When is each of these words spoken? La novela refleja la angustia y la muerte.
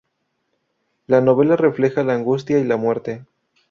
La 1.05 1.21
novela 1.21 1.55
refleja 1.57 2.03
la 2.03 2.15
angustia 2.15 2.57
y 2.57 2.63
la 2.63 2.75
muerte. 2.75 3.23